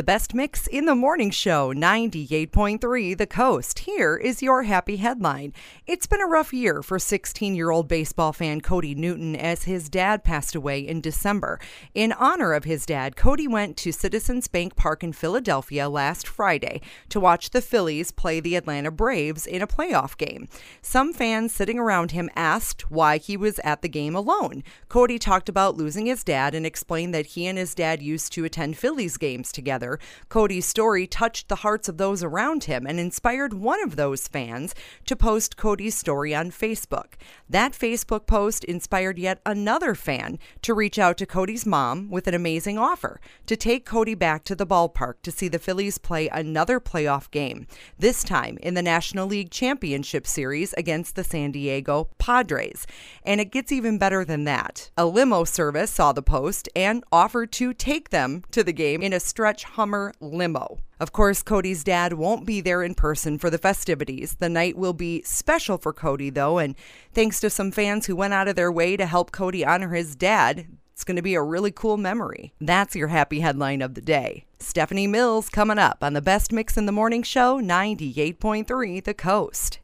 [0.00, 3.80] The best mix in the morning show, 98.3 The Coast.
[3.80, 5.52] Here is your happy headline.
[5.86, 9.90] It's been a rough year for 16 year old baseball fan Cody Newton as his
[9.90, 11.60] dad passed away in December.
[11.92, 16.80] In honor of his dad, Cody went to Citizens Bank Park in Philadelphia last Friday
[17.10, 20.48] to watch the Phillies play the Atlanta Braves in a playoff game.
[20.80, 24.64] Some fans sitting around him asked why he was at the game alone.
[24.88, 28.46] Cody talked about losing his dad and explained that he and his dad used to
[28.46, 29.89] attend Phillies games together.
[30.28, 34.74] Cody's story touched the hearts of those around him and inspired one of those fans
[35.06, 37.14] to post Cody's story on Facebook.
[37.48, 42.34] That Facebook post inspired yet another fan to reach out to Cody's mom with an
[42.34, 46.80] amazing offer to take Cody back to the ballpark to see the Phillies play another
[46.80, 47.66] playoff game,
[47.98, 52.86] this time in the National League Championship Series against the San Diego Padres.
[53.24, 54.90] And it gets even better than that.
[54.96, 59.12] A limo service saw the post and offered to take them to the game in
[59.12, 60.78] a stretch Hummer limo.
[60.98, 64.34] Of course, Cody's dad won't be there in person for the festivities.
[64.34, 66.74] The night will be special for Cody, though, and
[67.14, 70.16] thanks to some fans who went out of their way to help Cody honor his
[70.16, 70.66] dad,
[71.00, 72.52] it's going to be a really cool memory.
[72.60, 74.44] That's your happy headline of the day.
[74.58, 79.80] Stephanie Mills coming up on the Best Mix in the Morning Show, 98.3 The Coast.